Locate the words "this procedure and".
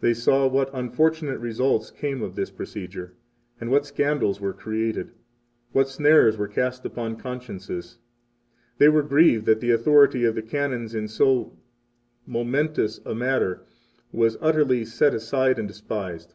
2.34-3.70